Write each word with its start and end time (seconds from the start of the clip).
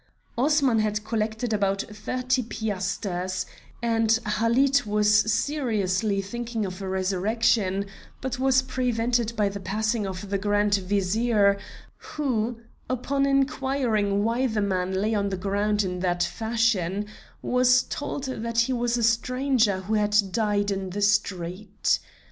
Osman 0.35 0.79
had 0.79 1.03
collected 1.05 1.53
about 1.53 1.83
thirty 1.83 2.41
piasters, 2.41 3.45
and 3.83 4.09
Halid 4.25 4.81
was 4.85 5.31
seriously 5.31 6.23
thinking 6.23 6.65
of 6.65 6.81
a 6.81 6.89
resurrection, 6.89 7.85
but 8.19 8.39
was 8.39 8.63
prevented 8.63 9.35
by 9.35 9.47
the 9.47 9.59
passing 9.59 10.07
of 10.07 10.31
the 10.31 10.39
Grand 10.39 10.73
Vizier, 10.73 11.55
who, 11.97 12.59
upon 12.89 13.27
inquiring 13.27 14.23
why 14.23 14.47
the 14.47 14.59
man 14.59 14.91
lay 14.91 15.13
on 15.13 15.29
the 15.29 15.37
ground 15.37 15.83
in 15.83 15.99
that 15.99 16.23
fashion, 16.23 17.05
was 17.43 17.83
told 17.83 18.23
that 18.23 18.61
he 18.61 18.73
was 18.73 18.97
a 18.97 19.03
stranger 19.03 19.81
who 19.81 19.93
had 19.93 20.17
died 20.31 20.71
in 20.71 20.89
the 20.89 21.01
street. 21.03 21.99